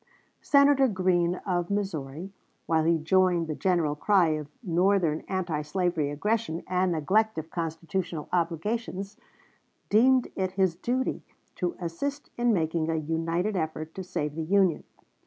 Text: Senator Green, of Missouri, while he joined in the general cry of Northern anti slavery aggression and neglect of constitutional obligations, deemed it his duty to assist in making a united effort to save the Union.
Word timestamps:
Senator 0.41 0.87
Green, 0.87 1.35
of 1.45 1.69
Missouri, 1.69 2.33
while 2.65 2.85
he 2.85 2.97
joined 2.97 3.41
in 3.41 3.45
the 3.45 3.53
general 3.53 3.95
cry 3.95 4.29
of 4.29 4.47
Northern 4.63 5.19
anti 5.27 5.61
slavery 5.61 6.09
aggression 6.09 6.63
and 6.65 6.91
neglect 6.93 7.37
of 7.37 7.51
constitutional 7.51 8.27
obligations, 8.33 9.15
deemed 9.89 10.29
it 10.35 10.53
his 10.53 10.75
duty 10.75 11.21
to 11.57 11.75
assist 11.79 12.31
in 12.35 12.51
making 12.51 12.89
a 12.89 12.95
united 12.95 13.55
effort 13.55 13.93
to 13.93 14.01
save 14.03 14.33
the 14.33 14.41
Union. 14.41 14.85